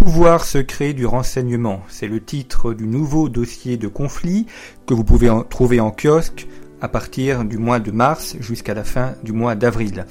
Pouvoir 0.00 0.44
secret 0.44 0.92
du 0.94 1.06
renseignement, 1.06 1.82
c'est 1.88 2.06
le 2.06 2.22
titre 2.22 2.72
du 2.72 2.86
nouveau 2.86 3.28
dossier 3.28 3.76
de 3.76 3.88
conflit 3.88 4.46
que 4.86 4.94
vous 4.94 5.04
pouvez 5.04 5.30
trouver 5.50 5.80
en 5.80 5.90
kiosque 5.90 6.46
à 6.80 6.88
partir 6.88 7.44
du 7.44 7.58
mois 7.58 7.80
de 7.80 7.90
mars 7.90 8.36
jusqu'à 8.40 8.74
la 8.74 8.84
fin 8.84 9.14
du 9.22 9.32
mois 9.32 9.54
d'avril. 9.54 10.06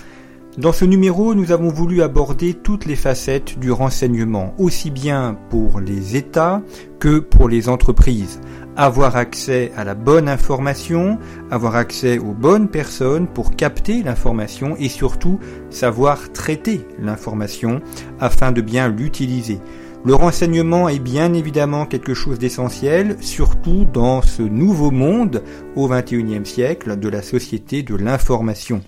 Dans 0.57 0.71
ce 0.71 0.85
numéro, 0.85 1.35
nous 1.35 1.52
avons 1.52 1.70
voulu 1.70 2.02
aborder 2.02 2.55
toutes 2.55 2.88
les 2.88 2.95
facettes 2.95 3.59
du 3.59 3.71
renseignement, 3.71 4.55
aussi 4.57 4.89
bien 4.89 5.38
pour 5.52 5.80
les 5.80 6.16
États 6.16 6.63
que 6.99 7.20
pour 7.20 7.47
les 7.47 7.70
entreprises. 7.70 8.41
Avoir 8.75 9.17
accès 9.17 9.71
à 9.77 9.83
la 9.83 9.93
bonne 9.93 10.27
information, 10.27 11.20
avoir 11.52 11.75
accès 11.75 12.17
aux 12.17 12.33
bonnes 12.33 12.70
personnes 12.70 13.27
pour 13.27 13.55
capter 13.55 14.02
l'information 14.02 14.75
et 14.80 14.89
surtout 14.89 15.39
savoir 15.70 16.33
traiter 16.33 16.81
l'information 16.99 17.80
afin 18.19 18.52
de 18.52 18.61
bien 18.61 18.88
l'utiliser. 18.88 19.59
Le 20.05 20.16
renseignement 20.16 20.89
est 20.89 20.97
bien 20.97 21.33
évidemment 21.33 21.85
quelque 21.85 22.16
chose 22.16 22.39
d'essentiel, 22.39 23.17
surtout 23.19 23.85
dans 23.85 24.23
ce 24.23 24.41
nouveau 24.41 24.89
monde 24.89 25.44
au 25.75 25.88
XXIe 25.88 26.45
siècle 26.45 26.97
de 26.97 27.09
la 27.09 27.22
société 27.22 27.83
de 27.83 27.95
l'information. 27.95 28.81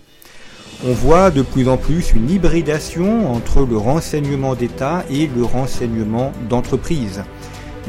On 0.88 0.94
voit 0.94 1.30
de 1.30 1.42
plus 1.42 1.68
en 1.68 1.76
plus 1.76 2.14
une 2.14 2.30
hybridation 2.30 3.34
entre 3.34 3.66
le 3.66 3.76
renseignement 3.76 4.56
d'État 4.56 5.04
et 5.12 5.30
le 5.36 5.44
renseignement 5.44 6.32
d'entreprise. 6.50 7.22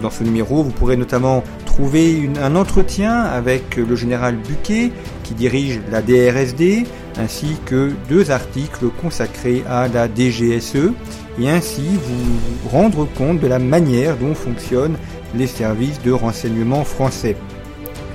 Dans 0.03 0.11
ce 0.11 0.25
numéro, 0.25 0.65
vous 0.65 0.73
pourrez 0.73 0.97
notamment 0.97 1.45
trouver 1.67 2.29
un 2.43 2.57
entretien 2.57 3.21
avec 3.23 3.77
le 3.77 3.95
général 3.95 4.37
Buquet 4.37 4.91
qui 5.23 5.35
dirige 5.35 5.81
la 5.93 6.03
DRSD, 6.03 6.85
ainsi 7.17 7.59
que 7.65 7.93
deux 8.09 8.33
articles 8.33 8.87
consacrés 9.01 9.63
à 9.69 9.87
la 9.87 10.09
DGSE, 10.09 10.91
et 11.41 11.49
ainsi 11.49 11.83
vous 11.83 12.69
rendre 12.71 13.07
compte 13.17 13.39
de 13.39 13.47
la 13.47 13.61
manière 13.61 14.17
dont 14.17 14.35
fonctionnent 14.35 14.97
les 15.37 15.47
services 15.47 16.03
de 16.03 16.11
renseignement 16.11 16.83
français. 16.83 17.37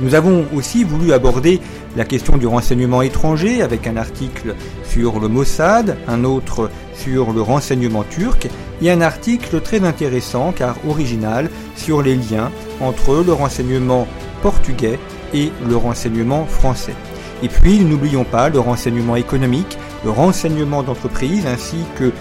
Nous 0.01 0.13
avons 0.13 0.45
aussi 0.53 0.83
voulu 0.83 1.13
aborder 1.13 1.61
la 1.95 2.03
question 2.03 2.38
du 2.38 2.47
renseignement 2.47 3.01
étranger 3.01 3.61
avec 3.61 3.88
un 3.88 3.95
article 3.95 4.55
sur 4.83 5.19
le 5.19 5.29
Mossad, 5.29 5.97
un 6.07 6.25
autre 6.25 6.69
sur 6.93 7.31
le 7.31 7.41
renseignement 7.41 8.03
turc 8.03 8.49
et 8.81 8.91
un 8.91 8.99
article 8.99 9.61
très 9.61 9.83
intéressant 9.85 10.52
car 10.52 10.75
original 10.87 11.49
sur 11.77 12.02
les 12.02 12.15
liens 12.15 12.52
entre 12.81 13.23
le 13.25 13.31
renseignement 13.31 14.05
portugais 14.41 14.99
et 15.33 15.52
le 15.67 15.77
renseignement 15.77 16.45
français. 16.45 16.95
Et 17.41 17.47
puis, 17.47 17.80
n'oublions 17.80 18.25
pas 18.25 18.49
le 18.49 18.59
renseignement 18.59 19.15
économique, 19.15 19.77
le 20.03 20.11
renseignement 20.11 20.83
d'entreprise 20.83 21.45
ainsi 21.45 21.77
que 21.97 22.11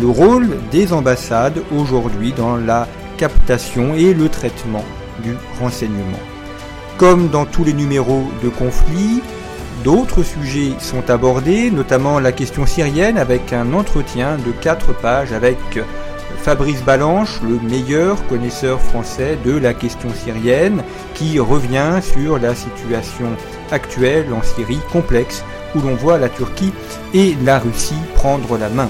le 0.00 0.06
rôle 0.06 0.48
des 0.70 0.92
ambassades 0.92 1.62
aujourd'hui 1.76 2.32
dans 2.32 2.56
la 2.56 2.88
captation 3.16 3.94
et 3.94 4.14
le 4.14 4.28
traitement 4.28 4.84
du 5.22 5.34
renseignement. 5.60 6.33
Comme 6.96 7.28
dans 7.28 7.44
tous 7.44 7.64
les 7.64 7.72
numéros 7.72 8.22
de 8.42 8.48
conflit, 8.48 9.20
d'autres 9.82 10.22
sujets 10.22 10.74
sont 10.78 11.10
abordés, 11.10 11.72
notamment 11.72 12.20
la 12.20 12.30
question 12.30 12.66
syrienne 12.66 13.18
avec 13.18 13.52
un 13.52 13.72
entretien 13.72 14.36
de 14.36 14.52
4 14.52 14.94
pages 15.00 15.32
avec 15.32 15.58
Fabrice 16.38 16.84
Balanche, 16.84 17.40
le 17.42 17.58
meilleur 17.68 18.24
connaisseur 18.28 18.80
français 18.80 19.36
de 19.44 19.56
la 19.56 19.74
question 19.74 20.08
syrienne, 20.14 20.84
qui 21.14 21.40
revient 21.40 22.00
sur 22.00 22.38
la 22.38 22.54
situation 22.54 23.26
actuelle 23.72 24.26
en 24.32 24.42
Syrie 24.42 24.80
complexe 24.92 25.42
où 25.74 25.80
l'on 25.80 25.96
voit 25.96 26.18
la 26.18 26.28
Turquie 26.28 26.72
et 27.12 27.34
la 27.44 27.58
Russie 27.58 27.94
prendre 28.14 28.56
la 28.56 28.68
main. 28.68 28.88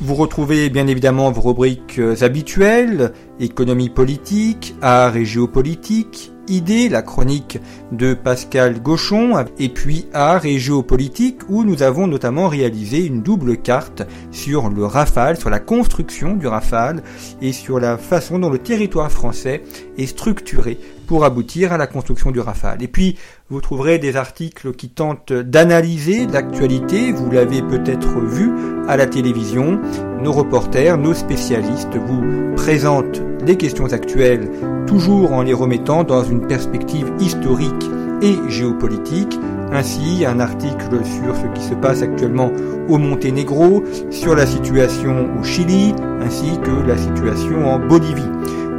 Vous 0.00 0.16
retrouvez 0.16 0.70
bien 0.70 0.88
évidemment 0.88 1.30
vos 1.30 1.40
rubriques 1.40 2.00
habituelles, 2.20 3.12
économie 3.38 3.90
politique, 3.90 4.74
art 4.82 5.16
et 5.16 5.24
géopolitique, 5.24 6.32
idées, 6.48 6.88
la 6.88 7.02
chronique 7.02 7.58
de 7.92 8.14
Pascal 8.14 8.80
Gauchon, 8.80 9.44
et 9.58 9.68
puis 9.68 10.06
art 10.12 10.46
et 10.46 10.58
géopolitique 10.58 11.40
où 11.48 11.64
nous 11.64 11.82
avons 11.82 12.06
notamment 12.06 12.48
réalisé 12.48 13.04
une 13.04 13.22
double 13.22 13.56
carte 13.56 14.02
sur 14.30 14.68
le 14.68 14.84
Rafale, 14.84 15.36
sur 15.36 15.50
la 15.50 15.60
construction 15.60 16.34
du 16.36 16.46
Rafale 16.46 17.02
et 17.40 17.52
sur 17.52 17.78
la 17.80 17.96
façon 17.96 18.38
dont 18.38 18.50
le 18.50 18.58
territoire 18.58 19.10
français 19.10 19.62
est 19.98 20.06
structuré 20.06 20.78
pour 21.06 21.24
aboutir 21.24 21.72
à 21.72 21.76
la 21.78 21.86
construction 21.86 22.30
du 22.30 22.40
Rafale. 22.40 22.82
Et 22.82 22.88
puis, 22.88 23.16
vous 23.50 23.60
trouverez 23.60 23.98
des 23.98 24.16
articles 24.16 24.72
qui 24.72 24.88
tentent 24.88 25.34
d'analyser 25.34 26.26
l'actualité, 26.26 27.12
vous 27.12 27.30
l'avez 27.30 27.60
peut-être 27.60 28.18
vu 28.20 28.50
à 28.88 28.96
la 28.96 29.06
télévision, 29.06 29.80
nos 30.22 30.32
reporters, 30.32 30.96
nos 30.96 31.12
spécialistes 31.12 31.94
vous 31.94 32.54
présentent 32.56 33.20
les 33.46 33.56
questions 33.58 33.92
actuelles, 33.92 34.48
toujours 34.86 35.32
en 35.32 35.42
les 35.42 35.52
remettant 35.52 36.04
dans 36.04 36.24
une 36.24 36.46
perspective 36.46 37.12
historique 37.20 37.84
et 38.22 38.36
géopolitique. 38.48 39.38
Ainsi, 39.72 40.24
un 40.26 40.40
article 40.40 41.04
sur 41.04 41.36
ce 41.36 41.46
qui 41.54 41.66
se 41.66 41.74
passe 41.74 42.00
actuellement 42.00 42.50
au 42.88 42.96
Monténégro, 42.96 43.82
sur 44.10 44.34
la 44.34 44.46
situation 44.46 45.28
au 45.38 45.44
Chili, 45.44 45.94
ainsi 46.22 46.58
que 46.62 46.86
la 46.86 46.96
situation 46.96 47.66
en 47.66 47.78
Bolivie. 47.78 48.22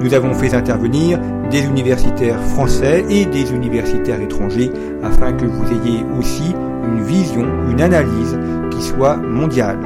Nous 0.01 0.13
avons 0.13 0.33
fait 0.33 0.53
intervenir 0.53 1.19
des 1.49 1.63
universitaires 1.63 2.41
français 2.41 3.05
et 3.09 3.25
des 3.25 3.53
universitaires 3.53 4.21
étrangers 4.21 4.71
afin 5.03 5.33
que 5.33 5.45
vous 5.45 5.65
ayez 5.71 6.05
aussi 6.19 6.53
une 6.83 7.03
vision, 7.03 7.45
une 7.71 7.81
analyse 7.81 8.37
qui 8.71 8.81
soit 8.81 9.17
mondiale. 9.17 9.79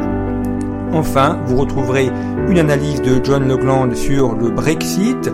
Enfin, 0.91 1.37
vous 1.45 1.57
retrouverez 1.57 2.09
une 2.49 2.57
analyse 2.57 3.01
de 3.01 3.23
John 3.23 3.47
Legland 3.47 3.93
sur 3.93 4.35
le 4.35 4.49
Brexit, 4.49 5.29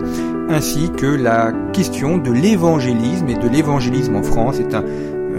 ainsi 0.50 0.90
que 0.90 1.06
la 1.06 1.52
question 1.72 2.18
de 2.18 2.30
l'évangélisme 2.30 3.28
et 3.28 3.34
de 3.34 3.48
l'évangélisme 3.48 4.16
en 4.16 4.22
France. 4.22 4.56
C'est 4.58 4.74
un, 4.74 4.84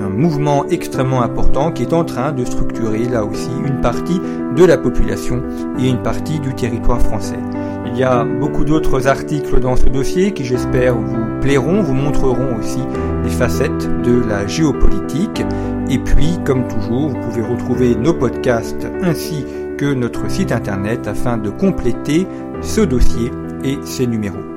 un, 0.01 0.09
mouvement 0.09 0.65
extrêmement 0.69 1.21
important 1.21 1.71
qui 1.71 1.83
est 1.83 1.93
en 1.93 2.03
train 2.03 2.31
de 2.31 2.43
structurer 2.43 3.05
là 3.05 3.23
aussi 3.23 3.51
une 3.65 3.79
partie 3.81 4.19
de 4.55 4.65
la 4.65 4.77
population 4.77 5.43
et 5.79 5.87
une 5.87 6.01
partie 6.01 6.39
du 6.39 6.53
territoire 6.55 7.01
français. 7.01 7.39
Il 7.87 7.97
y 7.97 8.03
a 8.03 8.23
beaucoup 8.23 8.63
d'autres 8.63 9.07
articles 9.07 9.59
dans 9.59 9.75
ce 9.75 9.85
dossier 9.85 10.31
qui 10.33 10.45
j'espère 10.45 10.95
vous 10.95 11.39
plairont, 11.41 11.81
vous 11.81 11.93
montreront 11.93 12.57
aussi 12.59 12.79
les 13.23 13.29
facettes 13.29 13.87
de 14.03 14.21
la 14.27 14.45
géopolitique. 14.45 15.43
Et 15.89 15.97
puis, 15.97 16.37
comme 16.45 16.67
toujours, 16.67 17.09
vous 17.09 17.19
pouvez 17.21 17.41
retrouver 17.41 17.95
nos 17.95 18.13
podcasts 18.13 18.87
ainsi 19.01 19.45
que 19.77 19.93
notre 19.93 20.29
site 20.29 20.51
internet 20.51 21.07
afin 21.07 21.37
de 21.37 21.49
compléter 21.49 22.27
ce 22.61 22.81
dossier 22.81 23.31
et 23.63 23.77
ses 23.83 24.05
numéros. 24.07 24.56